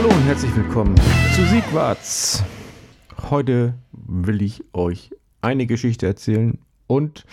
Hallo 0.00 0.10
und 0.10 0.22
herzlich 0.26 0.54
willkommen 0.54 0.94
zu 1.34 1.44
Siegwarts. 1.46 2.44
Heute 3.30 3.74
will 3.90 4.42
ich 4.42 4.62
euch 4.72 5.10
eine 5.40 5.66
Geschichte 5.66 6.06
erzählen 6.06 6.56
und 6.86 7.26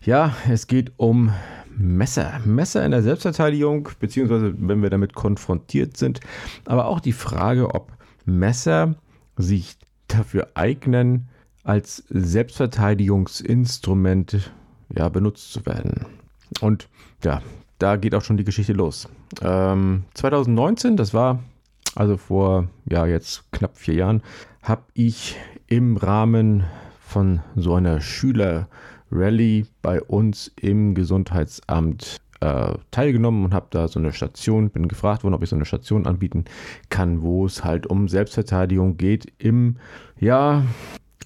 ja, 0.00 0.36
es 0.48 0.68
geht 0.68 0.92
um 0.96 1.32
Messer. 1.76 2.40
Messer 2.44 2.84
in 2.84 2.92
der 2.92 3.02
Selbstverteidigung, 3.02 3.88
beziehungsweise 3.98 4.54
wenn 4.56 4.80
wir 4.80 4.90
damit 4.90 5.14
konfrontiert 5.14 5.96
sind, 5.96 6.20
aber 6.66 6.86
auch 6.86 7.00
die 7.00 7.10
Frage, 7.10 7.74
ob 7.74 7.90
Messer 8.24 8.94
sich 9.36 9.76
dafür 10.06 10.50
eignen, 10.54 11.26
als 11.64 12.04
Selbstverteidigungsinstrument 12.10 14.52
ja, 14.96 15.08
benutzt 15.08 15.52
zu 15.52 15.66
werden. 15.66 16.06
Und 16.60 16.88
ja, 17.24 17.42
da 17.80 17.96
geht 17.96 18.14
auch 18.14 18.22
schon 18.22 18.36
die 18.36 18.44
Geschichte 18.44 18.72
los. 18.72 19.08
Ähm, 19.42 20.04
2019, 20.14 20.96
das 20.96 21.12
war 21.12 21.40
also 21.94 22.16
vor 22.16 22.68
ja 22.88 23.06
jetzt 23.06 23.50
knapp 23.52 23.76
vier 23.76 23.94
Jahren, 23.94 24.22
habe 24.62 24.82
ich 24.94 25.36
im 25.66 25.96
Rahmen 25.96 26.64
von 27.00 27.40
so 27.54 27.74
einer 27.74 28.00
Schülerrallye 28.00 29.66
bei 29.82 30.02
uns 30.02 30.50
im 30.60 30.94
Gesundheitsamt 30.94 32.20
äh, 32.40 32.74
teilgenommen 32.90 33.44
und 33.44 33.54
habe 33.54 33.66
da 33.70 33.88
so 33.88 33.98
eine 33.98 34.12
Station, 34.12 34.70
bin 34.70 34.88
gefragt 34.88 35.24
worden, 35.24 35.34
ob 35.34 35.42
ich 35.42 35.48
so 35.48 35.56
eine 35.56 35.64
Station 35.64 36.06
anbieten 36.06 36.44
kann, 36.90 37.22
wo 37.22 37.46
es 37.46 37.64
halt 37.64 37.86
um 37.86 38.08
Selbstverteidigung 38.08 38.96
geht 38.96 39.32
im, 39.38 39.76
ja, 40.18 40.64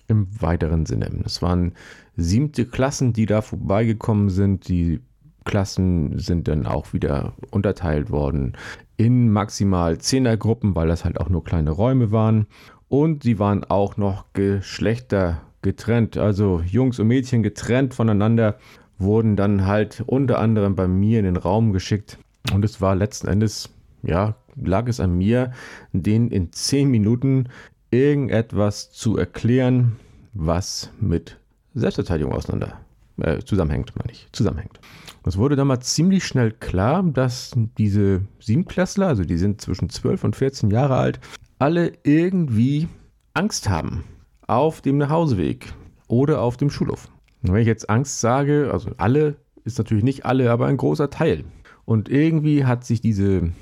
im 0.06 0.28
weiteren 0.40 0.86
Sinne. 0.86 1.10
Es 1.24 1.42
waren 1.42 1.72
siebte 2.16 2.66
Klassen, 2.66 3.12
die 3.12 3.26
da 3.26 3.42
vorbeigekommen 3.42 4.28
sind, 4.30 4.68
die 4.68 5.00
Klassen 5.48 6.18
sind 6.18 6.46
dann 6.46 6.66
auch 6.66 6.92
wieder 6.92 7.32
unterteilt 7.50 8.10
worden 8.10 8.52
in 8.98 9.32
maximal 9.32 9.96
Zehnergruppen, 9.96 10.76
weil 10.76 10.88
das 10.88 11.06
halt 11.06 11.18
auch 11.18 11.30
nur 11.30 11.42
kleine 11.42 11.70
Räume 11.70 12.12
waren. 12.12 12.46
Und 12.88 13.22
sie 13.22 13.38
waren 13.38 13.64
auch 13.64 13.96
noch 13.96 14.26
Geschlechter 14.34 15.40
getrennt, 15.62 16.18
also 16.18 16.60
Jungs 16.60 16.98
und 16.98 17.08
Mädchen 17.08 17.42
getrennt 17.42 17.94
voneinander, 17.94 18.58
wurden 18.98 19.36
dann 19.36 19.64
halt 19.64 20.02
unter 20.04 20.38
anderem 20.38 20.76
bei 20.76 20.86
mir 20.86 21.18
in 21.18 21.24
den 21.24 21.36
Raum 21.38 21.72
geschickt. 21.72 22.18
Und 22.52 22.62
es 22.62 22.82
war 22.82 22.94
letzten 22.94 23.28
Endes, 23.28 23.70
ja, 24.02 24.36
lag 24.54 24.86
es 24.86 25.00
an 25.00 25.16
mir, 25.16 25.52
denen 25.92 26.30
in 26.30 26.52
zehn 26.52 26.90
Minuten 26.90 27.48
irgendetwas 27.90 28.90
zu 28.90 29.16
erklären, 29.16 29.96
was 30.34 30.90
mit 31.00 31.38
Selbstverteidigung 31.72 32.34
auseinander 32.34 32.78
äh, 33.20 33.38
zusammenhängt, 33.40 33.92
meine 33.96 34.12
ich, 34.12 34.28
zusammenhängt. 34.32 34.80
Es 35.24 35.36
wurde 35.36 35.56
damals 35.56 35.94
ziemlich 35.94 36.24
schnell 36.24 36.52
klar, 36.52 37.02
dass 37.02 37.52
diese 37.76 38.22
Siebenklässler, 38.40 39.08
also 39.08 39.24
die 39.24 39.36
sind 39.36 39.60
zwischen 39.60 39.90
12 39.90 40.24
und 40.24 40.36
14 40.36 40.70
Jahre 40.70 40.96
alt, 40.96 41.20
alle 41.58 41.92
irgendwie 42.04 42.88
Angst 43.34 43.68
haben 43.68 44.04
auf 44.46 44.80
dem 44.80 44.98
Nachhauseweg 44.98 45.72
oder 46.06 46.40
auf 46.40 46.56
dem 46.56 46.70
Schulhof. 46.70 47.08
Und 47.42 47.52
wenn 47.52 47.60
ich 47.60 47.66
jetzt 47.66 47.90
Angst 47.90 48.20
sage, 48.20 48.70
also 48.72 48.90
alle, 48.96 49.36
ist 49.64 49.78
natürlich 49.78 50.04
nicht 50.04 50.24
alle, 50.24 50.50
aber 50.50 50.66
ein 50.66 50.76
großer 50.76 51.10
Teil. 51.10 51.44
Und 51.84 52.08
irgendwie 52.08 52.64
hat 52.64 52.84
sich 52.84 53.00
diese, 53.00 53.52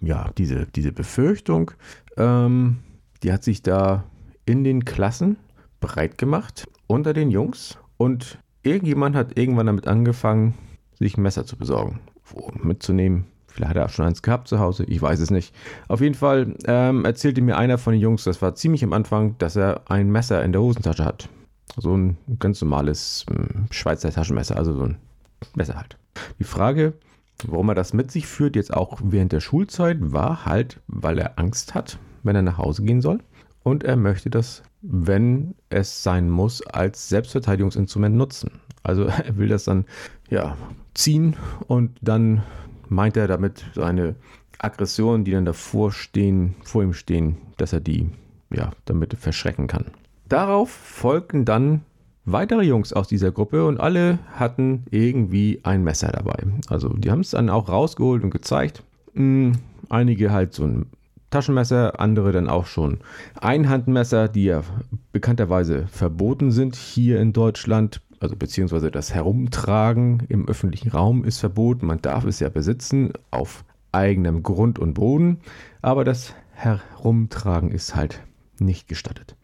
ja, 0.00 0.30
diese, 0.38 0.66
diese 0.66 0.92
Befürchtung, 0.92 1.72
ähm, 2.16 2.78
die 3.22 3.32
hat 3.32 3.42
sich 3.42 3.62
da 3.62 4.04
in 4.46 4.64
den 4.64 4.84
Klassen 4.84 5.36
breit 5.80 6.18
gemacht 6.18 6.66
unter 6.86 7.12
den 7.12 7.30
Jungs 7.30 7.78
und 7.96 8.38
irgendjemand 8.64 9.14
hat 9.14 9.38
irgendwann 9.38 9.66
damit 9.66 9.86
angefangen, 9.86 10.54
sich 10.98 11.16
ein 11.16 11.22
Messer 11.22 11.46
zu 11.46 11.56
besorgen, 11.56 12.00
mitzunehmen. 12.62 13.26
Vielleicht 13.46 13.70
hat 13.70 13.76
er 13.76 13.84
auch 13.84 13.90
schon 13.90 14.06
eins 14.06 14.22
gehabt 14.22 14.48
zu 14.48 14.58
Hause, 14.58 14.84
ich 14.84 15.00
weiß 15.00 15.20
es 15.20 15.30
nicht. 15.30 15.54
Auf 15.86 16.00
jeden 16.00 16.16
Fall 16.16 16.56
ähm, 16.66 17.04
erzählte 17.04 17.40
mir 17.40 17.56
einer 17.56 17.78
von 17.78 17.92
den 17.92 18.02
Jungs, 18.02 18.24
das 18.24 18.42
war 18.42 18.56
ziemlich 18.56 18.82
am 18.82 18.92
Anfang, 18.92 19.38
dass 19.38 19.54
er 19.54 19.82
ein 19.88 20.10
Messer 20.10 20.42
in 20.42 20.50
der 20.50 20.60
Hosentasche 20.60 21.04
hat. 21.04 21.28
So 21.76 21.96
ein 21.96 22.16
ganz 22.40 22.60
normales 22.60 23.26
äh, 23.30 23.72
Schweizer 23.72 24.10
Taschenmesser, 24.10 24.56
also 24.56 24.74
so 24.74 24.82
ein 24.82 24.96
Messer 25.54 25.76
halt. 25.76 25.96
Die 26.40 26.44
Frage, 26.44 26.94
warum 27.46 27.68
er 27.68 27.74
das 27.76 27.92
mit 27.92 28.10
sich 28.10 28.26
führt, 28.26 28.56
jetzt 28.56 28.74
auch 28.74 28.98
während 29.04 29.32
der 29.32 29.40
Schulzeit, 29.40 29.98
war 30.00 30.44
halt, 30.44 30.80
weil 30.88 31.18
er 31.18 31.38
Angst 31.38 31.74
hat, 31.74 31.98
wenn 32.24 32.36
er 32.36 32.42
nach 32.42 32.58
Hause 32.58 32.82
gehen 32.82 33.02
soll. 33.02 33.20
Und 33.64 33.82
er 33.82 33.96
möchte 33.96 34.30
das, 34.30 34.62
wenn 34.82 35.54
es 35.70 36.04
sein 36.04 36.30
muss, 36.30 36.64
als 36.66 37.08
Selbstverteidigungsinstrument 37.08 38.14
nutzen. 38.14 38.52
Also 38.84 39.04
er 39.26 39.36
will 39.36 39.48
das 39.48 39.64
dann 39.64 39.86
ja, 40.30 40.56
ziehen 40.92 41.34
und 41.66 41.98
dann 42.00 42.44
meint 42.88 43.16
er 43.16 43.26
damit 43.26 43.64
seine 43.74 44.14
Aggressionen, 44.58 45.24
die 45.24 45.32
dann 45.32 45.46
davor 45.46 45.90
stehen, 45.90 46.54
vor 46.62 46.82
ihm 46.82 46.92
stehen, 46.92 47.38
dass 47.56 47.72
er 47.72 47.80
die 47.80 48.10
ja, 48.52 48.70
damit 48.84 49.14
verschrecken 49.14 49.66
kann. 49.66 49.86
Darauf 50.28 50.70
folgten 50.70 51.44
dann 51.44 51.82
weitere 52.26 52.62
Jungs 52.62 52.92
aus 52.92 53.08
dieser 53.08 53.32
Gruppe 53.32 53.66
und 53.66 53.80
alle 53.80 54.18
hatten 54.32 54.84
irgendwie 54.90 55.60
ein 55.64 55.82
Messer 55.82 56.08
dabei. 56.12 56.36
Also 56.68 56.90
die 56.90 57.10
haben 57.10 57.20
es 57.20 57.30
dann 57.30 57.50
auch 57.50 57.68
rausgeholt 57.68 58.22
und 58.22 58.30
gezeigt. 58.30 58.82
Hm, 59.14 59.52
einige 59.88 60.32
halt 60.32 60.52
so 60.52 60.64
ein 60.64 60.86
Taschenmesser, 61.34 61.98
andere 61.98 62.30
dann 62.30 62.48
auch 62.48 62.66
schon 62.66 62.98
Einhandmesser, 63.40 64.28
die 64.28 64.44
ja 64.44 64.62
bekannterweise 65.10 65.88
verboten 65.88 66.52
sind 66.52 66.76
hier 66.76 67.20
in 67.20 67.32
Deutschland 67.32 68.00
also 68.20 68.36
beziehungsweise 68.36 68.92
das 68.92 69.12
Herumtragen 69.12 70.22
im 70.28 70.48
öffentlichen 70.48 70.90
Raum 70.90 71.24
ist 71.24 71.40
verboten. 71.40 71.86
Man 71.86 72.00
darf 72.00 72.24
es 72.24 72.38
ja 72.38 72.48
besitzen 72.48 73.12
auf 73.32 73.64
eigenem 73.90 74.44
Grund 74.44 74.78
und 74.78 74.94
Boden, 74.94 75.40
aber 75.82 76.04
das 76.04 76.34
Herumtragen 76.52 77.72
ist 77.72 77.96
halt 77.96 78.22
nicht 78.60 78.86
gestattet. 78.86 79.36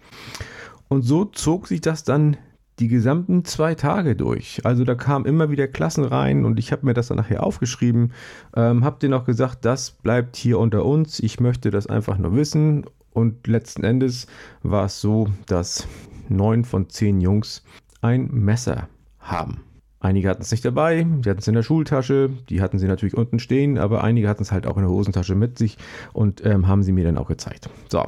Und 0.89 1.03
so 1.03 1.25
zog 1.25 1.67
sich 1.67 1.81
das 1.81 2.05
dann 2.05 2.37
die 2.81 2.89
gesamten 2.89 3.45
zwei 3.45 3.75
Tage 3.75 4.17
durch. 4.17 4.63
Also 4.65 4.85
da 4.85 4.95
kamen 4.95 5.27
immer 5.27 5.51
wieder 5.51 5.69
Klassen 5.69 6.05
rein 6.05 6.45
und 6.45 6.59
ich 6.59 6.73
habe 6.73 6.87
mir 6.87 6.95
das 6.95 7.09
dann 7.09 7.19
nachher 7.19 7.45
aufgeschrieben, 7.45 8.13
ähm, 8.57 8.85
habe 8.85 8.99
denen 8.99 9.15
auch 9.15 9.25
gesagt, 9.25 9.65
das 9.65 9.91
bleibt 9.91 10.37
hier 10.37 10.59
unter 10.59 10.85
uns, 10.85 11.21
ich 11.21 11.41
möchte 11.41 11.71
das 11.71 11.87
einfach 11.87 12.19
nur 12.19 12.35
wissen. 12.35 12.87
Und 13.13 13.47
letzten 13.47 13.85
Endes 13.85 14.27
war 14.63 14.87
es 14.87 15.01
so, 15.01 15.29
dass 15.47 15.87
neun 16.29 16.65
von 16.65 16.89
zehn 16.89 17.21
Jungs 17.21 17.65
ein 18.01 18.29
Messer 18.33 18.89
haben. 19.19 19.61
Einige 19.99 20.31
hatten 20.31 20.43
es 20.43 20.51
nicht 20.51 20.65
dabei, 20.65 21.05
die 21.05 21.29
hatten 21.29 21.41
es 21.41 21.49
in 21.49 21.55
der 21.55 21.63
Schultasche, 21.63 22.31
die 22.49 22.63
hatten 22.63 22.79
sie 22.79 22.87
natürlich 22.87 23.17
unten 23.17 23.39
stehen, 23.39 23.77
aber 23.77 24.03
einige 24.03 24.29
hatten 24.29 24.43
es 24.43 24.53
halt 24.53 24.67
auch 24.67 24.77
in 24.77 24.85
der 24.85 24.91
Hosentasche 24.91 25.35
mit 25.35 25.59
sich 25.59 25.77
und 26.15 26.45
ähm, 26.47 26.67
haben 26.67 26.83
sie 26.83 26.93
mir 26.93 27.05
dann 27.05 27.19
auch 27.19 27.29
gezeigt. 27.29 27.69
So, 27.91 28.07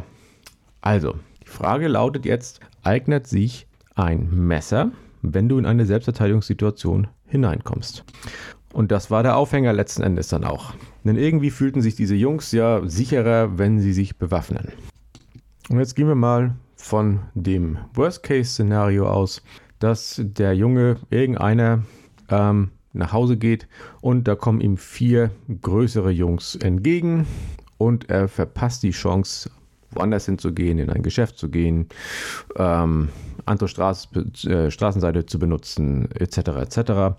also, 0.81 1.17
die 1.43 1.49
Frage 1.49 1.89
lautet 1.89 2.25
jetzt, 2.25 2.61
eignet 2.83 3.27
sich 3.27 3.67
ein 3.95 4.29
Messer, 4.31 4.91
wenn 5.23 5.49
du 5.49 5.59
in 5.59 5.67
eine 5.67 5.87
Selbstverteidigungssituation 5.87 7.09
hineinkommst? 7.27 8.05
Und 8.73 8.91
das 8.91 9.11
war 9.11 9.23
der 9.23 9.37
Aufhänger 9.37 9.73
letzten 9.73 10.03
Endes 10.03 10.29
dann 10.29 10.45
auch. 10.45 10.75
Denn 11.05 11.17
irgendwie 11.17 11.51
fühlten 11.51 11.83
sich 11.83 11.95
diese 11.95 12.15
Jungs 12.15 12.53
ja 12.53 12.81
sicherer, 12.87 13.59
wenn 13.59 13.81
sie 13.81 13.93
sich 13.93 14.17
bewaffnen. 14.17 14.69
Und 15.69 15.79
jetzt 15.79 15.95
gehen 15.95 16.09
wir 16.09 16.15
mal 16.15 16.55
von 16.77 17.21
dem 17.35 17.79
Worst-Case-Szenario 17.95 19.09
aus, 19.09 19.43
dass 19.79 20.21
der 20.23 20.55
Junge, 20.55 20.97
irgendeiner, 21.11 21.83
ähm, 22.29 22.71
nach 22.93 23.13
Hause 23.13 23.37
geht 23.37 23.69
und 24.01 24.29
da 24.29 24.35
kommen 24.35 24.61
ihm 24.61 24.77
vier 24.77 25.31
größere 25.63 26.11
Jungs 26.11 26.57
entgegen 26.57 27.27
und 27.79 28.11
er 28.11 28.29
verpasst 28.29 28.83
die 28.83 28.91
Chance, 28.91 29.51
woanders 29.95 30.27
hinzugehen, 30.27 30.79
in 30.79 30.91
ein 30.91 31.03
Geschäft 31.03 31.39
zu 31.39 31.49
gehen, 31.49 31.89
ähm, 32.57 33.09
andere 33.45 33.69
Straß, 33.69 34.09
äh, 34.47 34.71
Straßenseite 34.71 35.27
zu 35.27 35.39
benutzen, 35.39 36.11
etc. 36.13 36.37
etc. 36.61 37.17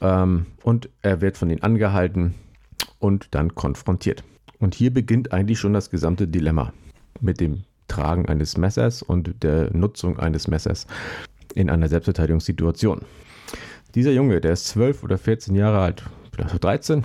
Ähm, 0.00 0.46
und 0.62 0.88
er 1.02 1.20
wird 1.20 1.36
von 1.36 1.50
ihnen 1.50 1.62
angehalten 1.62 2.34
und 2.98 3.28
dann 3.34 3.54
konfrontiert. 3.54 4.24
Und 4.58 4.74
hier 4.74 4.92
beginnt 4.92 5.32
eigentlich 5.32 5.58
schon 5.58 5.72
das 5.72 5.90
gesamte 5.90 6.28
Dilemma 6.28 6.72
mit 7.20 7.40
dem 7.40 7.64
Tragen 7.88 8.26
eines 8.28 8.56
Messers 8.56 9.02
und 9.02 9.42
der 9.42 9.74
Nutzung 9.76 10.18
eines 10.18 10.48
Messers 10.48 10.86
in 11.54 11.68
einer 11.68 11.88
Selbstverteidigungssituation. 11.88 13.02
Dieser 13.94 14.12
Junge, 14.12 14.40
der 14.40 14.52
ist 14.52 14.68
12 14.68 15.02
oder 15.02 15.18
14 15.18 15.54
Jahre 15.54 15.80
alt, 15.80 16.02
vielleicht 16.32 16.64
13, 16.64 17.04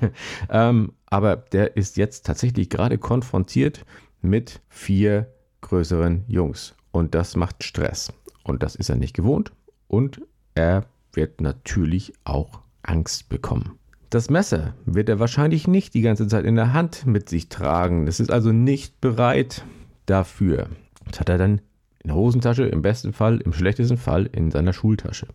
ähm, 0.50 0.92
aber 1.06 1.36
der 1.36 1.76
ist 1.76 1.96
jetzt 1.96 2.26
tatsächlich 2.26 2.70
gerade 2.70 2.98
konfrontiert 2.98 3.84
mit 4.22 4.60
vier 4.68 5.32
größeren 5.60 6.24
Jungs. 6.26 6.74
Und 6.90 7.14
das 7.14 7.36
macht 7.36 7.64
Stress. 7.64 8.12
Und 8.42 8.62
das 8.62 8.74
ist 8.74 8.88
er 8.88 8.96
nicht 8.96 9.14
gewohnt. 9.14 9.52
Und 9.86 10.20
er 10.54 10.86
wird 11.12 11.40
natürlich 11.40 12.12
auch 12.24 12.60
Angst 12.82 13.28
bekommen. 13.28 13.78
Das 14.10 14.30
Messer 14.30 14.74
wird 14.86 15.10
er 15.10 15.18
wahrscheinlich 15.18 15.68
nicht 15.68 15.92
die 15.92 16.00
ganze 16.00 16.26
Zeit 16.28 16.46
in 16.46 16.54
der 16.54 16.72
Hand 16.72 17.04
mit 17.04 17.28
sich 17.28 17.48
tragen. 17.50 18.06
Es 18.06 18.20
ist 18.20 18.30
also 18.30 18.52
nicht 18.52 19.00
bereit 19.00 19.64
dafür. 20.06 20.68
Das 21.06 21.20
hat 21.20 21.28
er 21.28 21.36
dann 21.36 21.60
in 22.02 22.08
der 22.08 22.14
Hosentasche, 22.14 22.64
im 22.64 22.80
besten 22.80 23.12
Fall, 23.12 23.38
im 23.40 23.52
schlechtesten 23.52 23.98
Fall 23.98 24.26
in 24.26 24.50
seiner 24.50 24.72
Schultasche. 24.72 25.26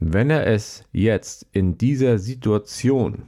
Wenn 0.00 0.30
er 0.30 0.46
es 0.46 0.84
jetzt 0.92 1.46
in 1.52 1.78
dieser 1.78 2.18
Situation 2.18 3.24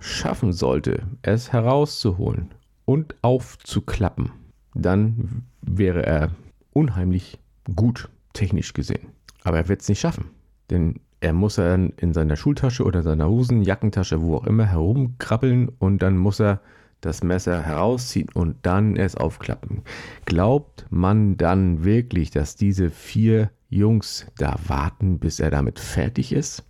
schaffen 0.00 0.52
sollte, 0.52 1.04
es 1.22 1.52
herauszuholen 1.52 2.55
und 2.86 3.14
aufzuklappen, 3.20 4.30
dann 4.74 5.44
wäre 5.60 6.06
er 6.06 6.30
unheimlich 6.72 7.38
gut 7.74 8.08
technisch 8.32 8.72
gesehen. 8.72 9.08
Aber 9.44 9.58
er 9.58 9.68
wird 9.68 9.82
es 9.82 9.88
nicht 9.88 10.00
schaffen, 10.00 10.30
denn 10.70 11.00
er 11.20 11.32
muss 11.32 11.56
dann 11.56 11.92
in 11.96 12.14
seiner 12.14 12.36
Schultasche 12.36 12.84
oder 12.84 13.02
seiner 13.02 13.28
Hosen, 13.28 13.62
Jackentasche, 13.62 14.22
wo 14.22 14.36
auch 14.36 14.46
immer 14.46 14.64
herumkrabbeln 14.66 15.70
und 15.78 16.00
dann 16.00 16.16
muss 16.16 16.40
er 16.40 16.60
das 17.00 17.22
Messer 17.22 17.62
herausziehen 17.62 18.28
und 18.34 18.56
dann 18.62 18.96
es 18.96 19.16
aufklappen. 19.16 19.82
Glaubt 20.24 20.86
man 20.90 21.36
dann 21.36 21.84
wirklich, 21.84 22.30
dass 22.30 22.56
diese 22.56 22.90
vier 22.90 23.50
Jungs 23.68 24.26
da 24.38 24.56
warten, 24.66 25.18
bis 25.18 25.40
er 25.40 25.50
damit 25.50 25.78
fertig 25.78 26.32
ist? 26.32 26.64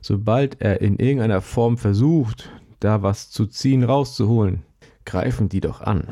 Sobald 0.00 0.60
er 0.60 0.80
in 0.80 0.96
irgendeiner 0.96 1.40
Form 1.40 1.78
versucht, 1.78 2.50
da 2.80 3.02
was 3.02 3.30
zu 3.30 3.46
ziehen, 3.46 3.84
rauszuholen, 3.84 4.62
greifen 5.04 5.48
die 5.48 5.60
doch 5.60 5.80
an. 5.80 6.04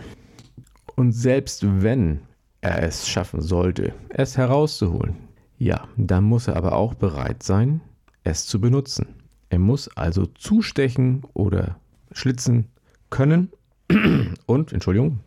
Und 0.97 1.13
selbst 1.13 1.65
wenn 1.83 2.21
er 2.61 2.83
es 2.83 3.09
schaffen 3.09 3.41
sollte, 3.41 3.93
es 4.09 4.37
herauszuholen, 4.37 5.17
ja, 5.59 5.89
dann 5.97 6.25
muss 6.25 6.49
er 6.49 6.57
aber 6.57 6.73
auch 6.73 6.95
bereit 6.95 7.43
sein, 7.43 7.81
es 8.25 8.47
zu 8.47 8.61
benutzen. 8.61 9.07
Er 9.51 9.59
muss 9.59 9.89
also 9.97 10.27
zustechen 10.27 11.23
oder 11.35 11.77
schlitzen 12.13 12.67
können 13.11 13.51
und, 14.47 14.73
Entschuldigung, 14.73 15.21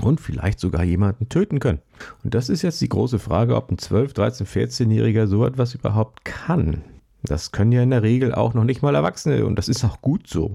und 0.00 0.20
vielleicht 0.20 0.60
sogar 0.60 0.84
jemanden 0.84 1.28
töten 1.28 1.58
können. 1.58 1.80
Und 2.24 2.34
das 2.34 2.48
ist 2.48 2.62
jetzt 2.62 2.80
die 2.80 2.88
große 2.88 3.18
Frage, 3.18 3.56
ob 3.56 3.70
ein 3.70 3.78
12, 3.78 4.12
13, 4.12 4.46
14-Jähriger 4.46 5.26
so 5.26 5.44
etwas 5.44 5.74
überhaupt 5.74 6.24
kann. 6.24 6.82
Das 7.22 7.52
können 7.52 7.72
ja 7.72 7.82
in 7.82 7.90
der 7.90 8.02
Regel 8.02 8.34
auch 8.34 8.54
noch 8.54 8.64
nicht 8.64 8.82
mal 8.82 8.94
Erwachsene 8.94 9.44
und 9.44 9.56
das 9.56 9.68
ist 9.68 9.84
auch 9.84 10.00
gut 10.00 10.28
so. 10.28 10.54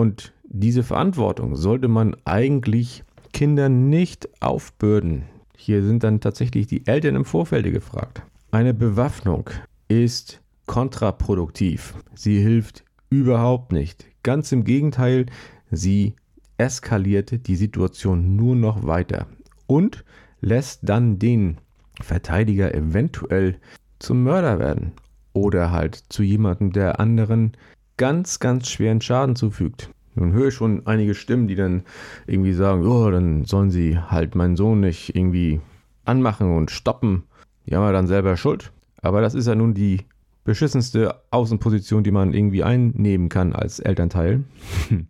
Und 0.00 0.32
diese 0.44 0.82
Verantwortung 0.82 1.56
sollte 1.56 1.86
man 1.86 2.16
eigentlich 2.24 3.04
Kindern 3.34 3.90
nicht 3.90 4.30
aufbürden. 4.40 5.24
Hier 5.54 5.82
sind 5.82 6.04
dann 6.04 6.20
tatsächlich 6.20 6.66
die 6.66 6.86
Eltern 6.86 7.16
im 7.16 7.26
Vorfeld 7.26 7.70
gefragt. 7.70 8.22
Eine 8.50 8.72
Bewaffnung 8.72 9.50
ist 9.88 10.40
kontraproduktiv. 10.64 11.92
Sie 12.14 12.40
hilft 12.40 12.82
überhaupt 13.10 13.72
nicht. 13.72 14.06
Ganz 14.22 14.50
im 14.52 14.64
Gegenteil, 14.64 15.26
sie 15.70 16.14
eskaliert 16.56 17.46
die 17.46 17.56
Situation 17.56 18.36
nur 18.36 18.56
noch 18.56 18.86
weiter 18.86 19.26
und 19.66 20.06
lässt 20.40 20.80
dann 20.88 21.18
den 21.18 21.58
Verteidiger 22.00 22.74
eventuell 22.74 23.58
zum 23.98 24.22
Mörder 24.22 24.58
werden 24.58 24.92
oder 25.34 25.70
halt 25.70 25.94
zu 26.08 26.22
jemandem, 26.22 26.72
der 26.72 27.00
anderen 27.00 27.52
ganz, 28.00 28.38
ganz 28.38 28.70
schweren 28.70 29.02
Schaden 29.02 29.36
zufügt. 29.36 29.90
Nun 30.14 30.32
höre 30.32 30.48
ich 30.48 30.54
schon 30.54 30.86
einige 30.86 31.14
Stimmen, 31.14 31.48
die 31.48 31.54
dann 31.54 31.82
irgendwie 32.26 32.54
sagen, 32.54 32.86
oh, 32.86 33.10
dann 33.10 33.44
sollen 33.44 33.70
sie 33.70 33.98
halt 33.98 34.34
meinen 34.34 34.56
Sohn 34.56 34.80
nicht 34.80 35.14
irgendwie 35.14 35.60
anmachen 36.06 36.56
und 36.56 36.70
stoppen. 36.70 37.24
Die 37.66 37.76
haben 37.76 37.84
ja 37.84 37.92
dann 37.92 38.06
selber 38.06 38.38
Schuld. 38.38 38.72
Aber 39.02 39.20
das 39.20 39.34
ist 39.34 39.46
ja 39.46 39.54
nun 39.54 39.74
die 39.74 40.06
beschissenste 40.44 41.14
Außenposition, 41.30 42.02
die 42.02 42.10
man 42.10 42.32
irgendwie 42.32 42.64
einnehmen 42.64 43.28
kann 43.28 43.52
als 43.52 43.78
Elternteil. 43.80 44.44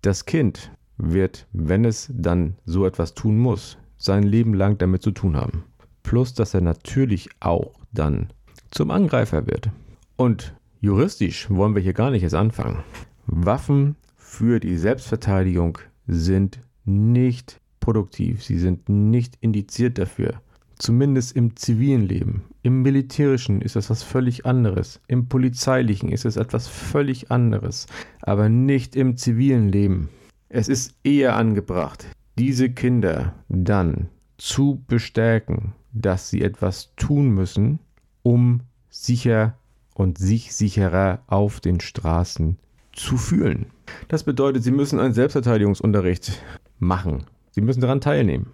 Das 0.00 0.26
Kind 0.26 0.70
wird, 0.96 1.48
wenn 1.52 1.84
es 1.84 2.08
dann 2.14 2.54
so 2.64 2.86
etwas 2.86 3.14
tun 3.14 3.36
muss, 3.36 3.78
sein 3.96 4.22
Leben 4.22 4.54
lang 4.54 4.78
damit 4.78 5.02
zu 5.02 5.10
tun 5.10 5.36
haben. 5.36 5.64
Plus, 6.04 6.34
dass 6.34 6.54
er 6.54 6.60
natürlich 6.60 7.28
auch 7.40 7.72
dann 7.90 8.28
zum 8.70 8.92
Angreifer 8.92 9.48
wird. 9.48 9.70
Und 10.14 10.54
juristisch 10.80 11.50
wollen 11.50 11.74
wir 11.74 11.82
hier 11.82 11.92
gar 11.92 12.10
nicht 12.10 12.22
erst 12.22 12.34
anfangen. 12.34 12.82
Waffen 13.26 13.96
für 14.16 14.60
die 14.60 14.76
Selbstverteidigung 14.76 15.78
sind 16.06 16.60
nicht 16.84 17.60
produktiv, 17.80 18.42
sie 18.42 18.58
sind 18.58 18.88
nicht 18.88 19.36
indiziert 19.40 19.98
dafür. 19.98 20.40
Zumindest 20.78 21.34
im 21.34 21.56
zivilen 21.56 22.02
Leben. 22.02 22.44
Im 22.62 22.82
militärischen 22.82 23.60
ist 23.60 23.74
es 23.74 23.90
was 23.90 24.04
völlig 24.04 24.46
anderes. 24.46 25.00
Im 25.08 25.28
polizeilichen 25.28 26.12
ist 26.12 26.24
es 26.24 26.36
etwas 26.36 26.68
völlig 26.68 27.32
anderes. 27.32 27.86
Aber 28.22 28.48
nicht 28.48 28.94
im 28.94 29.16
zivilen 29.16 29.70
Leben. 29.70 30.08
Es 30.48 30.68
ist 30.68 30.94
eher 31.02 31.34
angebracht, 31.34 32.06
diese 32.38 32.70
Kinder 32.70 33.34
dann 33.48 34.08
zu 34.36 34.84
bestärken, 34.86 35.74
dass 35.92 36.30
sie 36.30 36.42
etwas 36.42 36.94
tun 36.94 37.30
müssen, 37.30 37.80
um 38.22 38.60
sicher 38.88 39.58
und 39.98 40.16
sich 40.16 40.54
sicherer 40.54 41.22
auf 41.26 41.58
den 41.58 41.80
Straßen 41.80 42.56
zu 42.92 43.16
fühlen. 43.16 43.66
Das 44.06 44.22
bedeutet, 44.22 44.62
sie 44.62 44.70
müssen 44.70 45.00
einen 45.00 45.12
Selbstverteidigungsunterricht 45.12 46.40
machen. 46.78 47.24
Sie 47.50 47.60
müssen 47.60 47.80
daran 47.80 48.00
teilnehmen. 48.00 48.46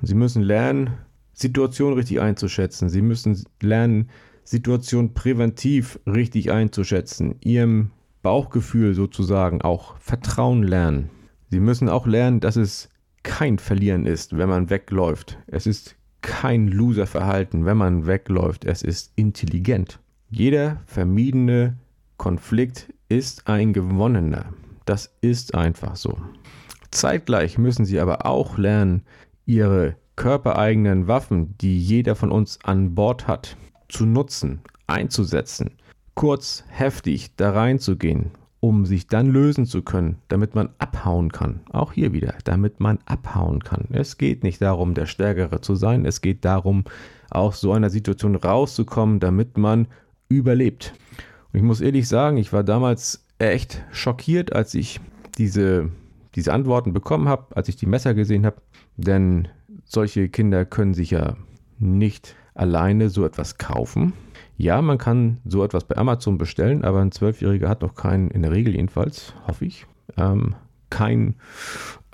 Und 0.00 0.08
sie 0.08 0.16
müssen 0.16 0.42
lernen, 0.42 0.90
Situation 1.32 1.92
richtig 1.92 2.20
einzuschätzen. 2.20 2.88
Sie 2.88 3.02
müssen 3.02 3.44
lernen, 3.60 4.10
Situation 4.42 5.14
präventiv 5.14 6.00
richtig 6.06 6.50
einzuschätzen. 6.50 7.36
Ihrem 7.40 7.92
Bauchgefühl 8.22 8.94
sozusagen 8.94 9.62
auch 9.62 9.96
Vertrauen 9.98 10.64
lernen. 10.64 11.08
Sie 11.50 11.60
müssen 11.60 11.88
auch 11.88 12.06
lernen, 12.08 12.40
dass 12.40 12.56
es 12.56 12.88
kein 13.22 13.60
Verlieren 13.60 14.06
ist, 14.06 14.36
wenn 14.36 14.48
man 14.48 14.70
wegläuft. 14.70 15.38
Es 15.46 15.68
ist 15.68 15.94
kein 16.20 16.66
Loserverhalten, 16.66 17.64
wenn 17.64 17.76
man 17.76 18.08
wegläuft. 18.08 18.64
Es 18.64 18.82
ist 18.82 19.12
intelligent. 19.14 20.00
Jeder 20.30 20.82
vermiedene 20.84 21.78
Konflikt 22.18 22.92
ist 23.08 23.48
ein 23.48 23.72
gewonnener. 23.72 24.52
Das 24.84 25.10
ist 25.22 25.54
einfach 25.54 25.96
so. 25.96 26.18
Zeitgleich 26.90 27.56
müssen 27.56 27.86
sie 27.86 27.98
aber 27.98 28.26
auch 28.26 28.58
lernen, 28.58 29.02
ihre 29.46 29.96
körpereigenen 30.16 31.06
Waffen, 31.06 31.56
die 31.62 31.78
jeder 31.78 32.14
von 32.14 32.30
uns 32.30 32.58
an 32.62 32.94
Bord 32.94 33.26
hat, 33.26 33.56
zu 33.88 34.04
nutzen, 34.04 34.60
einzusetzen, 34.86 35.70
kurz 36.14 36.62
heftig 36.68 37.34
da 37.36 37.52
reinzugehen, 37.52 38.32
um 38.60 38.84
sich 38.84 39.06
dann 39.06 39.28
lösen 39.28 39.64
zu 39.64 39.80
können, 39.80 40.18
damit 40.28 40.54
man 40.54 40.68
abhauen 40.78 41.32
kann. 41.32 41.60
Auch 41.70 41.94
hier 41.94 42.12
wieder, 42.12 42.34
damit 42.44 42.80
man 42.80 42.98
abhauen 43.06 43.64
kann. 43.64 43.86
Es 43.92 44.18
geht 44.18 44.42
nicht 44.42 44.60
darum, 44.60 44.92
der 44.92 45.06
Stärkere 45.06 45.62
zu 45.62 45.74
sein, 45.74 46.04
es 46.04 46.20
geht 46.20 46.44
darum, 46.44 46.84
aus 47.30 47.60
so 47.62 47.72
einer 47.72 47.88
Situation 47.88 48.36
rauszukommen, 48.36 49.20
damit 49.20 49.56
man 49.56 49.88
überlebt. 50.28 50.94
Und 51.52 51.58
ich 51.58 51.62
muss 51.62 51.80
ehrlich 51.80 52.08
sagen, 52.08 52.36
ich 52.36 52.52
war 52.52 52.64
damals 52.64 53.24
echt 53.38 53.84
schockiert, 53.92 54.52
als 54.52 54.74
ich 54.74 55.00
diese, 55.38 55.90
diese 56.34 56.52
Antworten 56.52 56.92
bekommen 56.92 57.28
habe, 57.28 57.56
als 57.56 57.68
ich 57.68 57.76
die 57.76 57.86
Messer 57.86 58.14
gesehen 58.14 58.44
habe, 58.44 58.60
denn 58.96 59.48
solche 59.84 60.28
Kinder 60.28 60.64
können 60.64 60.94
sich 60.94 61.10
ja 61.10 61.36
nicht 61.78 62.34
alleine 62.54 63.08
so 63.08 63.24
etwas 63.24 63.56
kaufen. 63.58 64.12
Ja, 64.56 64.82
man 64.82 64.98
kann 64.98 65.38
so 65.44 65.62
etwas 65.64 65.84
bei 65.84 65.96
Amazon 65.96 66.36
bestellen, 66.36 66.84
aber 66.84 67.00
ein 67.00 67.12
Zwölfjähriger 67.12 67.68
hat 67.68 67.82
noch 67.82 67.94
keinen, 67.94 68.30
in 68.30 68.42
der 68.42 68.50
Regel 68.50 68.74
jedenfalls, 68.74 69.34
hoffe 69.46 69.64
ich, 69.64 69.86
ähm, 70.16 70.56
kein 70.90 71.36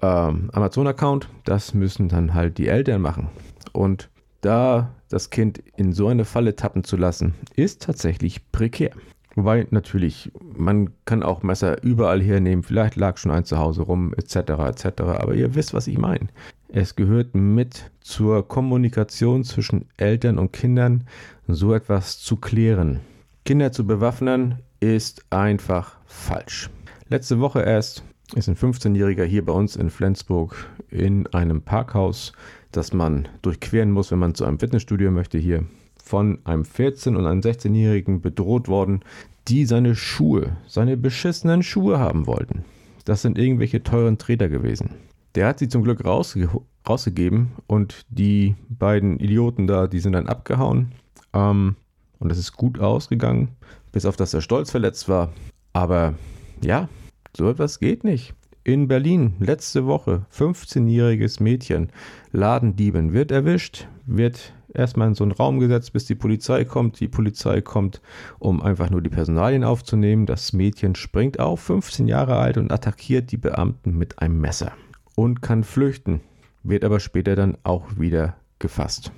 ähm, 0.03 0.51
Amazon-Account. 0.53 1.29
Das 1.45 1.73
müssen 1.73 2.09
dann 2.09 2.35
halt 2.35 2.59
die 2.59 2.69
Eltern 2.69 3.01
machen. 3.01 3.29
Und 3.73 4.11
da 4.43 4.95
das 5.15 5.31
Kind 5.31 5.63
in 5.77 5.93
so 5.93 6.09
eine 6.09 6.25
Falle 6.25 6.57
tappen 6.57 6.83
zu 6.83 6.97
lassen, 6.97 7.35
ist 7.55 7.83
tatsächlich 7.83 8.51
prekär. 8.51 8.91
Wobei 9.37 9.67
natürlich, 9.71 10.33
man 10.57 10.91
kann 11.05 11.23
auch 11.23 11.45
Messer 11.45 11.83
überall 11.85 12.21
hernehmen, 12.21 12.65
vielleicht 12.65 12.97
lag 12.97 13.17
schon 13.17 13.31
eins 13.31 13.49
zu 13.49 13.59
Hause 13.59 13.83
rum, 13.83 14.13
etc. 14.17 14.37
etc. 14.37 15.03
Aber 15.03 15.35
ihr 15.35 15.55
wisst, 15.55 15.73
was 15.73 15.87
ich 15.87 15.99
meine. 15.99 16.27
Es 16.69 16.97
gehört 16.97 17.37
mit 17.37 17.93
zur 18.01 18.47
Kommunikation 18.47 19.45
zwischen 19.45 19.87
Eltern 19.97 20.37
und 20.39 20.53
Kindern, 20.53 21.05
so 21.47 21.75
etwas 21.75 22.19
zu 22.19 22.37
klären. 22.37 22.99
Kinder 23.45 23.71
zu 23.71 23.87
bewaffnen 23.87 24.59
ist 24.81 25.25
einfach 25.31 25.97
falsch. 26.07 26.71
Letzte 27.09 27.39
Woche 27.39 27.63
erst 27.63 28.03
ist 28.35 28.49
ein 28.49 28.57
15-Jähriger 28.57 29.25
hier 29.25 29.45
bei 29.45 29.53
uns 29.53 29.77
in 29.77 29.91
Flensburg 29.91 30.57
in 30.89 31.29
einem 31.29 31.63
Parkhaus, 31.63 32.33
das 32.77 32.93
man 32.93 33.29
durchqueren 33.43 33.91
muss, 33.91 34.11
wenn 34.11 34.19
man 34.19 34.35
zu 34.35 34.45
einem 34.45 34.59
Fitnessstudio 34.59 35.11
möchte 35.11 35.39
hier, 35.39 35.65
von 36.03 36.39
einem 36.45 36.63
14- 36.63 37.17
und 37.17 37.27
einem 37.27 37.41
16-Jährigen 37.41 38.21
bedroht 38.21 38.69
worden, 38.69 39.01
die 39.49 39.67
seine 39.67 39.95
Schuhe, 39.95 40.57
seine 40.67 40.97
beschissenen 40.97 41.63
Schuhe 41.63 41.99
haben 41.99 42.27
wollten. 42.27 42.65
Das 43.05 43.23
sind 43.23 43.39
irgendwelche 43.39 43.83
teuren 43.83 44.19
Treter 44.19 44.49
gewesen. 44.49 44.91
Der 45.35 45.47
hat 45.47 45.59
sie 45.59 45.69
zum 45.69 45.83
Glück 45.83 46.05
rausge 46.05 46.49
rausgegeben 46.89 47.53
und 47.67 48.03
die 48.11 48.57
beiden 48.69 49.19
Idioten 49.19 49.67
da, 49.67 49.87
die 49.87 50.01
sind 50.01 50.13
dann 50.13 50.27
abgehauen. 50.27 50.93
Ähm, 51.33 51.77
und 52.19 52.29
das 52.29 52.39
ist 52.39 52.53
gut 52.53 52.79
ausgegangen, 52.79 53.49
bis 53.91 54.05
auf 54.05 54.17
dass 54.17 54.35
er 54.35 54.43
stolz 54.43 54.71
verletzt 54.71 55.09
war. 55.09 55.33
Aber 55.73 56.15
ja, 56.63 56.89
so 57.37 57.49
etwas 57.49 57.81
geht 57.81 58.05
nicht. 58.05 58.35
In 58.67 58.89
Berlin 58.89 59.35
letzte 59.41 59.85
Woche 59.85 60.25
15-jähriges 60.35 61.43
Mädchen 61.43 61.93
Ladendieben 62.33 63.13
wird 63.13 63.31
erwischt, 63.31 63.89
wird 64.07 64.55
erstmal 64.73 65.09
in 65.09 65.15
so 65.15 65.23
einen 65.23 65.33
Raum 65.33 65.61
gesetzt, 65.61 65.93
bis 65.93 66.07
die 66.07 66.15
Polizei 66.15 66.65
kommt. 66.65 66.99
Die 66.99 67.09
Polizei 67.09 67.61
kommt, 67.61 68.01
um 68.39 68.63
einfach 68.63 68.89
nur 68.89 69.03
die 69.03 69.11
Personalien 69.11 69.65
aufzunehmen. 69.65 70.25
Das 70.25 70.55
Mädchen 70.55 70.95
springt 70.95 71.41
auf, 71.41 71.61
15 71.61 72.09
Jahre 72.09 72.39
alt, 72.39 72.57
und 72.57 72.73
attackiert 72.73 73.33
die 73.33 73.37
Beamten 73.37 73.99
mit 73.99 74.21
einem 74.21 74.41
Messer 74.41 74.73
und 75.15 75.43
kann 75.43 75.63
flüchten, 75.63 76.23
wird 76.63 76.85
aber 76.85 77.01
später 77.01 77.37
dann 77.37 77.59
auch 77.65 77.99
wieder 77.99 78.37
gefasst. 78.61 79.13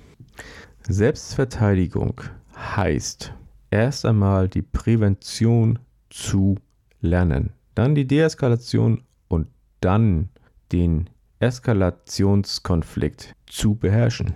Selbstverteidigung 0.88 2.20
heißt 2.56 3.32
erst 3.70 4.06
einmal 4.06 4.48
die 4.48 4.62
Prävention 4.62 5.78
zu 6.10 6.56
lernen, 7.00 7.52
dann 7.76 7.94
die 7.94 8.08
Deeskalation 8.08 9.02
dann 9.80 10.28
den 10.72 11.10
Eskalationskonflikt 11.38 13.34
zu 13.46 13.74
beherrschen. 13.74 14.34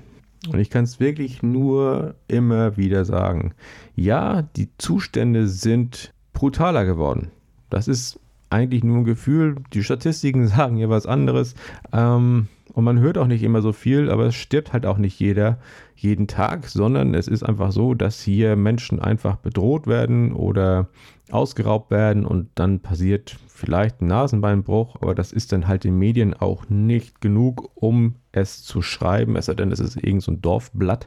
Und 0.48 0.58
ich 0.58 0.70
kann 0.70 0.84
es 0.84 1.00
wirklich 1.00 1.42
nur 1.42 2.14
immer 2.28 2.76
wieder 2.76 3.04
sagen. 3.04 3.54
Ja, 3.94 4.42
die 4.42 4.70
Zustände 4.78 5.48
sind 5.48 6.14
brutaler 6.32 6.84
geworden. 6.84 7.30
Das 7.68 7.88
ist 7.88 8.18
eigentlich 8.48 8.82
nur 8.82 8.98
ein 8.98 9.04
Gefühl. 9.04 9.56
Die 9.72 9.84
Statistiken 9.84 10.46
sagen 10.48 10.76
ja 10.76 10.88
was 10.88 11.06
anderes. 11.06 11.54
Ähm, 11.92 12.48
und 12.72 12.84
man 12.84 13.00
hört 13.00 13.18
auch 13.18 13.26
nicht 13.26 13.42
immer 13.42 13.62
so 13.62 13.72
viel, 13.72 14.10
aber 14.10 14.26
es 14.26 14.34
stirbt 14.34 14.72
halt 14.72 14.86
auch 14.86 14.98
nicht 14.98 15.18
jeder 15.18 15.58
jeden 15.96 16.26
Tag, 16.26 16.66
sondern 16.66 17.14
es 17.14 17.28
ist 17.28 17.42
einfach 17.42 17.72
so, 17.72 17.94
dass 17.94 18.20
hier 18.20 18.56
Menschen 18.56 19.00
einfach 19.00 19.36
bedroht 19.36 19.86
werden 19.86 20.32
oder 20.32 20.88
ausgeraubt 21.30 21.90
werden 21.90 22.24
und 22.24 22.48
dann 22.54 22.80
passiert 22.80 23.36
vielleicht 23.48 24.00
ein 24.00 24.06
Nasenbeinbruch, 24.06 24.96
aber 25.00 25.14
das 25.14 25.32
ist 25.32 25.52
dann 25.52 25.68
halt 25.68 25.84
den 25.84 25.98
Medien 25.98 26.34
auch 26.34 26.68
nicht 26.68 27.20
genug, 27.20 27.70
um 27.74 28.16
es 28.32 28.62
zu 28.62 28.82
schreiben, 28.82 29.36
es 29.36 29.46
sei 29.46 29.54
denn, 29.54 29.72
es 29.72 29.80
ist 29.80 29.96
irgend 29.96 30.22
so 30.22 30.32
ein 30.32 30.42
Dorfblatt, 30.42 31.06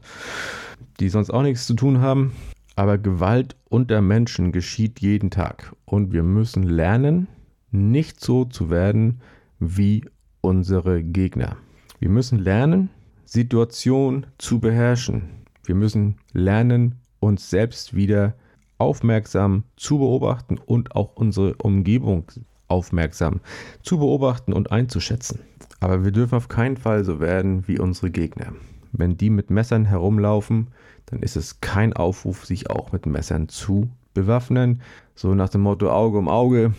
die 0.99 1.09
sonst 1.09 1.31
auch 1.31 1.41
nichts 1.41 1.65
zu 1.65 1.73
tun 1.73 1.99
haben. 1.99 2.33
Aber 2.75 2.97
Gewalt 2.97 3.55
unter 3.69 4.01
Menschen 4.01 4.51
geschieht 4.51 4.99
jeden 4.99 5.29
Tag 5.29 5.75
und 5.85 6.11
wir 6.11 6.23
müssen 6.23 6.63
lernen, 6.63 7.27
nicht 7.71 8.19
so 8.19 8.45
zu 8.45 8.69
werden 8.69 9.21
wie 9.59 10.05
unsere 10.43 11.01
Gegner. 11.01 11.55
Wir 11.99 12.09
müssen 12.09 12.37
lernen, 12.37 12.89
Situation 13.25 14.25
zu 14.37 14.59
beherrschen. 14.59 15.23
Wir 15.63 15.73
müssen 15.73 16.17
lernen, 16.33 16.95
uns 17.21 17.49
selbst 17.49 17.95
wieder 17.95 18.35
aufmerksam 18.77 19.63
zu 19.77 19.99
beobachten 19.99 20.57
und 20.57 20.95
auch 20.95 21.15
unsere 21.15 21.55
Umgebung 21.55 22.25
aufmerksam 22.67 23.39
zu 23.81 23.97
beobachten 23.97 24.51
und 24.51 24.71
einzuschätzen. 24.71 25.39
Aber 25.79 26.03
wir 26.03 26.11
dürfen 26.11 26.35
auf 26.35 26.49
keinen 26.49 26.75
Fall 26.75 27.05
so 27.05 27.21
werden 27.21 27.67
wie 27.67 27.79
unsere 27.79 28.11
Gegner. 28.11 28.53
Wenn 28.91 29.15
die 29.15 29.29
mit 29.29 29.49
Messern 29.49 29.85
herumlaufen, 29.85 30.67
dann 31.05 31.21
ist 31.21 31.37
es 31.37 31.61
kein 31.61 31.93
Aufruf, 31.93 32.45
sich 32.45 32.69
auch 32.69 32.91
mit 32.91 33.05
Messern 33.05 33.47
zu 33.47 33.89
bewaffnen. 34.13 34.81
So 35.15 35.33
nach 35.35 35.49
dem 35.49 35.61
Motto 35.61 35.89
Auge 35.89 36.17
um 36.17 36.27
Auge. 36.27 36.73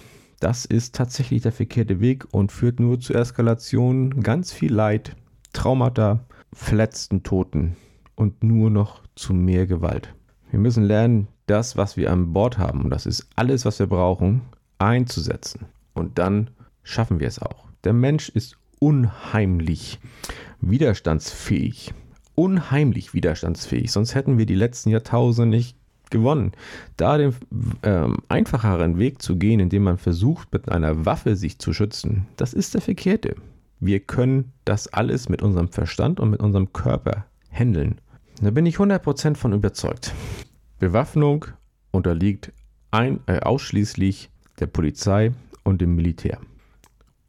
Das 0.45 0.67
ist 0.67 0.95
tatsächlich 0.95 1.41
der 1.41 1.53
verkehrte 1.53 2.01
Weg 2.01 2.27
und 2.31 2.53
führt 2.53 2.79
nur 2.79 3.01
zu 3.01 3.15
Eskalation, 3.15 4.21
ganz 4.21 4.53
viel 4.53 4.75
Leid, 4.75 5.17
Traumata, 5.55 6.27
verletzten 6.53 7.23
Toten 7.23 7.77
und 8.15 8.45
nur 8.45 8.69
noch 8.69 9.01
zu 9.15 9.33
mehr 9.33 9.67
Gewalt. 9.67 10.15
Wir 10.51 10.59
müssen 10.59 10.85
lernen, 10.85 11.29
das, 11.47 11.79
was 11.79 11.97
wir 11.97 12.13
an 12.13 12.35
Bord 12.35 12.59
haben, 12.59 12.83
und 12.83 12.91
das 12.91 13.07
ist 13.07 13.27
alles, 13.37 13.65
was 13.65 13.79
wir 13.79 13.87
brauchen, 13.87 14.43
einzusetzen. 14.77 15.65
Und 15.95 16.19
dann 16.19 16.51
schaffen 16.83 17.21
wir 17.21 17.29
es 17.29 17.39
auch. 17.39 17.65
Der 17.85 17.95
Mensch 17.95 18.29
ist 18.29 18.59
unheimlich 18.81 19.99
widerstandsfähig. 20.61 21.95
Unheimlich 22.35 23.15
widerstandsfähig. 23.15 23.91
Sonst 23.91 24.15
hätten 24.15 24.37
wir 24.37 24.45
die 24.45 24.55
letzten 24.57 24.91
Jahrtausende 24.91 25.57
nicht 25.57 25.79
gewonnen. 26.15 26.53
Da 26.97 27.19
den 27.19 27.35
ähm, 27.83 28.17
einfacheren 28.29 28.99
Weg 28.99 29.21
zu 29.21 29.37
gehen, 29.37 29.61
indem 29.61 29.83
man 29.83 29.99
versucht, 29.99 30.53
mit 30.53 30.71
einer 30.71 31.05
Waffe 31.05 31.37
sich 31.37 31.59
zu 31.59 31.75
schützen, 31.75 32.27
das 32.37 32.55
ist 32.55 32.73
der 32.73 32.81
verkehrte. 32.81 33.35
Wir 33.81 34.01
können 34.01 34.53
das 34.65 34.89
alles 34.89 35.29
mit 35.29 35.43
unserem 35.43 35.69
Verstand 35.69 36.21
und 36.21 36.31
mit 36.31 36.41
unserem 36.41 36.73
Körper 36.73 37.27
handeln. 37.51 38.01
Da 38.41 38.51
bin 38.51 38.65
ich 38.65 38.77
100% 38.77 39.37
von 39.37 39.53
überzeugt. 39.53 40.15
Bewaffnung 40.79 41.47
unterliegt 41.91 42.53
ein, 42.91 43.21
äh, 43.27 43.41
ausschließlich 43.41 44.31
der 44.61 44.67
Polizei 44.69 45.33
und 45.65 45.81
dem 45.81 45.97
Militär. 45.97 46.39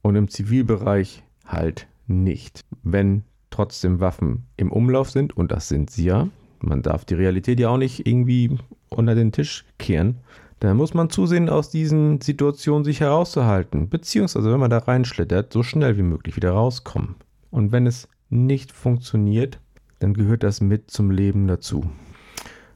Und 0.01 0.15
im 0.15 0.30
Zivilbereich 0.30 1.24
halt 1.46 1.88
nicht. 2.08 2.62
Wenn 2.84 3.24
trotzdem 3.50 4.00
Waffen 4.00 4.46
im 4.58 4.72
Umlauf 4.72 5.10
sind, 5.10 5.36
und 5.36 5.51
das 5.51 5.68
sind 5.68 5.89
sie 5.89 6.06
ja, 6.06 6.30
man 6.65 6.81
darf 6.81 7.05
die 7.05 7.15
Realität 7.15 7.60
ja 7.60 7.69
auch 7.69 7.77
nicht 7.77 8.05
irgendwie 8.07 8.57
unter 8.89 9.15
den 9.15 9.31
Tisch 9.31 9.65
kehren, 9.77 10.17
dann 10.60 10.77
muss 10.77 10.93
man 10.93 11.10
zusehen, 11.10 11.50
aus 11.50 11.69
diesen 11.69 12.22
Situationen 12.22 12.86
sich 12.86 13.01
herauszuhalten, 13.01 13.89
beziehungsweise 13.89 14.51
wenn 14.51 14.60
man 14.60 14.69
da 14.69 14.79
reinschlittert, 14.79 15.51
so 15.51 15.63
schnell 15.63 15.98
wie 15.98 16.03
möglich 16.03 16.36
wieder 16.36 16.51
rauskommen. 16.51 17.15
Und 17.51 17.72
wenn 17.72 17.86
es 17.86 18.07
nicht 18.29 18.72
funktioniert, 18.72 19.60
dann 20.00 20.13
gehört 20.13 20.43
das 20.43 20.62
mit 20.62 20.91
zum 20.91 21.12
Leben 21.12 21.48
dazu. 21.48 21.89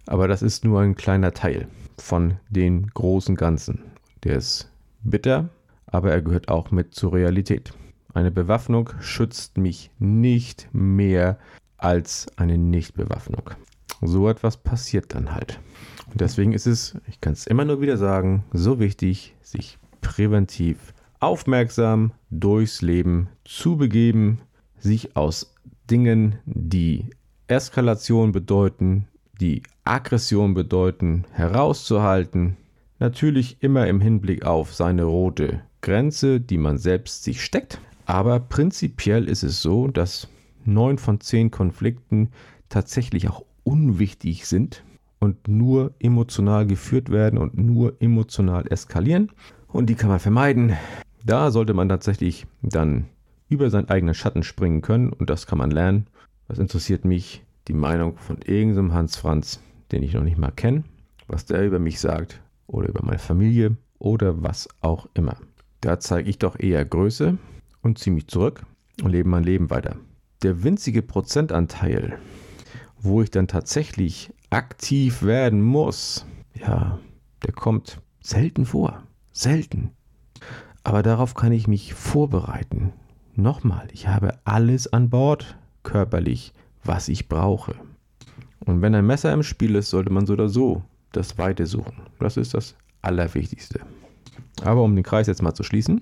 Aber 0.05 0.27
das 0.27 0.41
ist 0.41 0.65
nur 0.65 0.81
ein 0.81 0.95
kleiner 0.95 1.33
Teil 1.33 1.67
von 1.97 2.35
den 2.49 2.87
großen 2.87 3.35
Ganzen. 3.35 3.83
Der 4.23 4.37
ist 4.37 4.71
bitter, 5.03 5.49
aber 5.87 6.11
er 6.11 6.21
gehört 6.21 6.49
auch 6.49 6.71
mit 6.71 6.93
zur 6.93 7.13
Realität. 7.13 7.73
Eine 8.13 8.31
Bewaffnung 8.31 8.89
schützt 8.99 9.57
mich 9.57 9.91
nicht 9.99 10.67
mehr 10.73 11.37
als 11.77 12.27
eine 12.37 12.57
Nichtbewaffnung. 12.57 13.51
So 14.01 14.29
etwas 14.29 14.57
passiert 14.57 15.13
dann 15.13 15.33
halt. 15.33 15.59
Und 16.11 16.21
deswegen 16.21 16.53
ist 16.53 16.67
es, 16.67 16.95
ich 17.07 17.21
kann 17.21 17.33
es 17.33 17.47
immer 17.47 17.65
nur 17.65 17.81
wieder 17.81 17.97
sagen, 17.97 18.43
so 18.53 18.79
wichtig, 18.79 19.35
sich 19.41 19.77
präventiv 20.01 20.93
aufmerksam 21.19 22.13
durchs 22.29 22.81
Leben 22.81 23.29
zu 23.43 23.77
begeben, 23.77 24.39
sich 24.77 25.15
aus 25.15 25.53
Dingen, 25.89 26.39
die 26.45 27.09
Eskalation 27.47 28.31
bedeuten, 28.31 29.07
die 29.41 29.63
Aggression 29.83 30.53
bedeuten, 30.53 31.25
herauszuhalten. 31.31 32.57
Natürlich 32.99 33.57
immer 33.61 33.87
im 33.87 34.01
Hinblick 34.01 34.45
auf 34.45 34.73
seine 34.73 35.03
rote 35.03 35.61
Grenze, 35.81 36.39
die 36.39 36.57
man 36.57 36.77
selbst 36.77 37.23
sich 37.23 37.43
steckt. 37.43 37.79
Aber 38.05 38.39
prinzipiell 38.39 39.27
ist 39.27 39.43
es 39.43 39.61
so, 39.61 39.87
dass 39.87 40.27
neun 40.65 40.97
von 40.97 41.21
zehn 41.21 41.51
Konflikten 41.51 42.29
tatsächlich 42.67 43.29
auch 43.29 43.45
unwichtig 43.63 44.47
sind 44.47 44.83
und 45.19 45.47
nur 45.47 45.93
emotional 45.99 46.65
geführt 46.65 47.09
werden 47.09 47.37
und 47.37 47.57
nur 47.57 48.01
emotional 48.01 48.65
eskalieren. 48.71 49.31
Und 49.67 49.89
die 49.89 49.95
kann 49.95 50.09
man 50.09 50.19
vermeiden. 50.19 50.73
Da 51.25 51.51
sollte 51.51 51.73
man 51.73 51.89
tatsächlich 51.89 52.47
dann 52.61 53.05
über 53.49 53.69
seinen 53.69 53.89
eigenen 53.89 54.15
Schatten 54.15 54.43
springen 54.43 54.81
können 54.81 55.11
und 55.11 55.29
das 55.29 55.47
kann 55.47 55.57
man 55.57 55.71
lernen. 55.71 56.07
Was 56.47 56.59
interessiert 56.59 57.05
mich? 57.05 57.43
Die 57.67 57.73
Meinung 57.73 58.17
von 58.17 58.37
irgendeinem 58.41 58.93
Hans 58.93 59.17
Franz, 59.17 59.59
den 59.91 60.01
ich 60.01 60.13
noch 60.13 60.23
nicht 60.23 60.37
mal 60.37 60.51
kenne, 60.51 60.83
was 61.27 61.45
der 61.45 61.65
über 61.65 61.79
mich 61.79 61.99
sagt 61.99 62.41
oder 62.67 62.89
über 62.89 63.05
meine 63.05 63.19
Familie 63.19 63.77
oder 63.99 64.41
was 64.41 64.69
auch 64.81 65.07
immer. 65.13 65.37
Da 65.81 65.99
zeige 65.99 66.29
ich 66.29 66.39
doch 66.39 66.59
eher 66.59 66.83
Größe 66.85 67.37
und 67.81 67.99
ziehe 67.99 68.13
mich 68.13 68.27
zurück 68.27 68.65
und 69.03 69.11
lebe 69.11 69.29
mein 69.29 69.43
Leben 69.43 69.69
weiter. 69.69 69.97
Der 70.41 70.63
winzige 70.63 71.01
Prozentanteil, 71.01 72.17
wo 73.01 73.21
ich 73.21 73.31
dann 73.31 73.47
tatsächlich 73.47 74.31
aktiv 74.49 75.23
werden 75.23 75.61
muss, 75.61 76.25
ja, 76.53 76.99
der 77.45 77.53
kommt 77.53 78.01
selten 78.21 78.65
vor. 78.65 79.03
Selten. 79.31 79.91
Aber 80.83 81.03
darauf 81.03 81.33
kann 81.33 81.51
ich 81.51 81.67
mich 81.67 81.93
vorbereiten. 81.93 82.93
Nochmal, 83.35 83.87
ich 83.93 84.07
habe 84.07 84.39
alles 84.43 84.91
an 84.91 85.09
Bord, 85.09 85.57
körperlich, 85.83 86.53
was 86.83 87.07
ich 87.07 87.29
brauche. 87.29 87.75
Und 88.65 88.81
wenn 88.81 88.95
ein 88.95 89.05
Messer 89.05 89.33
im 89.33 89.43
Spiel 89.43 89.75
ist, 89.75 89.89
sollte 89.89 90.11
man 90.11 90.25
so 90.25 90.33
oder 90.33 90.49
so 90.49 90.83
das 91.11 91.37
Weite 91.37 91.65
suchen. 91.65 92.01
Das 92.19 92.37
ist 92.37 92.53
das 92.53 92.75
Allerwichtigste. 93.01 93.79
Aber 94.63 94.83
um 94.83 94.95
den 94.95 95.03
Kreis 95.03 95.27
jetzt 95.27 95.41
mal 95.41 95.53
zu 95.53 95.63
schließen, 95.63 96.01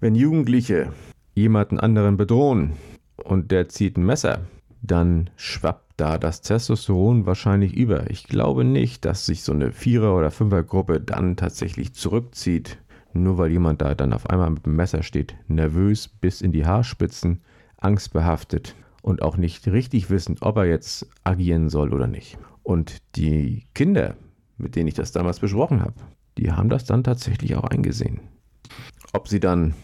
wenn 0.00 0.14
Jugendliche 0.14 0.92
jemanden 1.34 1.80
anderen 1.80 2.16
bedrohen 2.16 2.74
und 3.16 3.50
der 3.50 3.68
zieht 3.68 3.96
ein 3.96 4.06
Messer, 4.06 4.42
dann 4.82 5.30
schwappt 5.36 5.87
da 5.98 6.16
das 6.16 6.40
Testosteron 6.40 7.26
wahrscheinlich 7.26 7.74
über. 7.74 8.10
Ich 8.10 8.24
glaube 8.24 8.64
nicht, 8.64 9.04
dass 9.04 9.26
sich 9.26 9.42
so 9.42 9.52
eine 9.52 9.72
Vierer- 9.72 10.16
oder 10.16 10.30
Fünfergruppe 10.30 11.00
dann 11.00 11.36
tatsächlich 11.36 11.92
zurückzieht, 11.92 12.78
nur 13.12 13.36
weil 13.36 13.50
jemand 13.50 13.82
da 13.82 13.94
dann 13.94 14.12
auf 14.12 14.30
einmal 14.30 14.50
mit 14.50 14.64
dem 14.64 14.76
Messer 14.76 15.02
steht, 15.02 15.34
nervös 15.48 16.08
bis 16.08 16.40
in 16.40 16.52
die 16.52 16.64
Haarspitzen, 16.64 17.42
angstbehaftet 17.76 18.74
und 19.02 19.22
auch 19.22 19.36
nicht 19.36 19.66
richtig 19.68 20.08
wissen, 20.10 20.36
ob 20.40 20.56
er 20.56 20.66
jetzt 20.66 21.08
agieren 21.24 21.68
soll 21.68 21.92
oder 21.92 22.06
nicht. 22.06 22.38
Und 22.62 22.98
die 23.16 23.64
Kinder, 23.74 24.16
mit 24.56 24.76
denen 24.76 24.88
ich 24.88 24.94
das 24.94 25.12
damals 25.12 25.40
besprochen 25.40 25.80
habe, 25.80 25.94
die 26.36 26.52
haben 26.52 26.68
das 26.68 26.84
dann 26.84 27.02
tatsächlich 27.02 27.56
auch 27.56 27.64
eingesehen. 27.64 28.20
Ob 29.12 29.26
sie 29.28 29.40
dann 29.40 29.74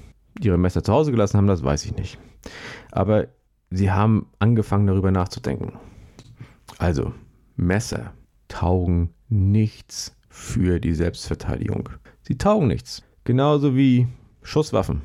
ihre 0.40 0.59
Messer 0.59 0.85
zu 0.85 0.92
Hause 0.92 1.11
gelassen 1.11 1.38
haben, 1.38 1.47
das 1.47 1.64
weiß 1.64 1.85
ich 1.87 1.97
nicht. 1.97 2.18
Aber 2.92 3.28
sie 3.71 3.90
haben 3.90 4.26
angefangen 4.38 4.87
darüber 4.87 5.11
nachzudenken. 5.11 5.73
Also, 6.78 7.12
Messer 7.57 8.12
taugen 8.49 9.11
nichts 9.28 10.14
für 10.28 10.81
die 10.81 10.95
Selbstverteidigung. 10.95 11.88
Sie 12.23 12.37
taugen 12.37 12.69
nichts. 12.69 13.02
Genauso 13.25 13.76
wie 13.76 14.09
Schusswaffen. 14.43 15.02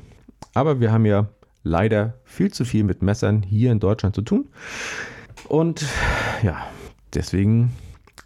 Aber 0.54 0.80
wir 0.80 0.92
haben 0.92 1.06
ja 1.06 1.28
leider 1.62 2.14
viel 2.24 2.52
zu 2.52 2.64
viel 2.64 2.84
mit 2.84 3.02
Messern 3.02 3.42
hier 3.42 3.72
in 3.72 3.80
Deutschland 3.80 4.14
zu 4.14 4.22
tun. 4.22 4.48
Und 5.48 5.86
ja, 6.42 6.66
deswegen 7.14 7.72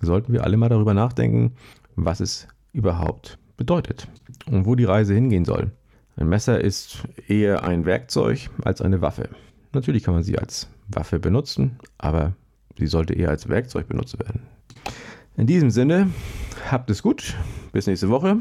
sollten 0.01 0.33
wir 0.33 0.45
alle 0.45 0.57
mal 0.57 0.69
darüber 0.69 0.95
nachdenken, 0.95 1.55
was 1.97 2.21
es 2.21 2.49
überhaupt 2.73 3.39
bedeutet 3.57 4.09
und 4.47 4.67
wo 4.67 4.75
die 4.75 4.85
Reise 4.85 5.15
hingehen 5.15 5.45
soll. 5.45 5.71
Ein 6.17 6.29
Messer 6.29 6.61
ist 6.61 7.05
eher 7.29 7.65
ein 7.65 7.87
Werkzeug 7.87 8.51
als 8.65 8.81
eine 8.81 9.01
Waffe. 9.01 9.29
Natürlich 9.73 10.05
kann 10.05 10.15
man 10.15 10.23
sie 10.23 10.39
als 10.39 10.69
Waffe 10.89 11.19
benutzen, 11.19 11.79
aber 11.99 12.35
sie 12.78 12.87
sollte 12.87 13.14
eher 13.14 13.31
als 13.31 13.49
Werkzeug 13.49 13.88
benutzt 13.88 14.19
werden. 14.19 14.43
In 15.37 15.47
diesem 15.47 15.71
Sinne, 15.71 16.11
habt 16.71 16.90
es 16.90 17.02
gut, 17.02 17.37
bis 17.73 17.87
nächste 17.87 18.09
Woche. 18.09 18.38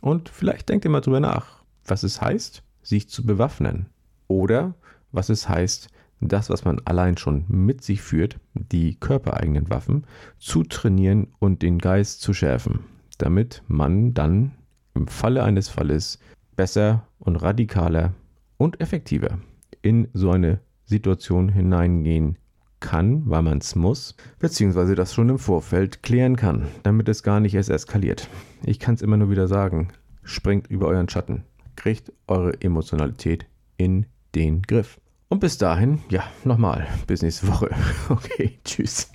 Und 0.00 0.28
vielleicht 0.28 0.68
denkt 0.68 0.84
ihr 0.84 0.90
mal 0.90 1.00
drüber 1.00 1.20
nach, 1.20 1.62
was 1.86 2.02
es 2.02 2.20
heißt, 2.20 2.62
sich 2.82 3.08
zu 3.08 3.24
bewaffnen. 3.24 3.86
Oder 4.28 4.74
was 5.12 5.28
es 5.28 5.48
heißt, 5.48 5.88
das, 6.20 6.50
was 6.50 6.64
man 6.64 6.80
allein 6.84 7.16
schon 7.16 7.44
mit 7.48 7.82
sich 7.82 8.00
führt, 8.00 8.38
die 8.54 8.96
körpereigenen 8.96 9.70
Waffen, 9.70 10.06
zu 10.38 10.62
trainieren 10.62 11.28
und 11.38 11.62
den 11.62 11.78
Geist 11.78 12.20
zu 12.20 12.32
schärfen, 12.32 12.80
damit 13.18 13.62
man 13.68 14.14
dann 14.14 14.52
im 14.94 15.08
Falle 15.08 15.42
eines 15.42 15.68
Falles 15.68 16.18
besser 16.56 17.06
und 17.18 17.36
radikaler 17.36 18.14
und 18.56 18.80
effektiver 18.80 19.38
in 19.82 20.08
so 20.14 20.30
eine 20.30 20.60
Situation 20.86 21.50
hineingehen 21.50 22.38
kann, 22.80 23.22
weil 23.26 23.42
man 23.42 23.58
es 23.58 23.74
muss, 23.74 24.16
beziehungsweise 24.38 24.94
das 24.94 25.14
schon 25.14 25.28
im 25.28 25.38
Vorfeld 25.38 26.02
klären 26.02 26.36
kann, 26.36 26.68
damit 26.82 27.08
es 27.08 27.22
gar 27.22 27.40
nicht 27.40 27.54
erst 27.54 27.70
eskaliert. 27.70 28.28
Ich 28.64 28.78
kann 28.78 28.94
es 28.94 29.02
immer 29.02 29.16
nur 29.16 29.30
wieder 29.30 29.48
sagen, 29.48 29.88
springt 30.22 30.66
über 30.68 30.86
euren 30.88 31.08
Schatten, 31.08 31.44
kriegt 31.76 32.12
eure 32.26 32.60
Emotionalität 32.60 33.46
in 33.76 34.06
den 34.34 34.62
Griff. 34.62 35.00
Und 35.28 35.40
bis 35.40 35.58
dahin, 35.58 36.00
ja, 36.08 36.24
nochmal, 36.44 36.86
bis 37.06 37.22
nächste 37.22 37.48
Woche. 37.48 37.70
Okay, 38.08 38.58
tschüss. 38.64 39.10